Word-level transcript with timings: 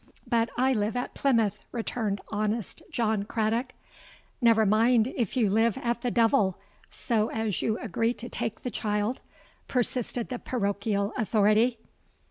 '—'But 0.27 0.49
I 0.57 0.73
live 0.73 0.97
at 0.97 1.13
Plymouth,' 1.13 1.63
returned 1.71 2.21
honest 2.29 2.81
John 2.89 3.21
Craddock.—'Never 3.21 4.65
mind 4.65 5.13
if 5.15 5.37
you 5.37 5.47
live 5.47 5.77
at 5.77 6.01
the 6.01 6.09
devil, 6.09 6.57
so 6.89 7.27
as 7.29 7.61
you 7.61 7.77
agree 7.77 8.15
to 8.15 8.27
take 8.27 8.61
the 8.63 8.71
child,' 8.71 9.21
persisted 9.67 10.29
the 10.29 10.39
parochial 10.39 11.13
authority. 11.17 11.77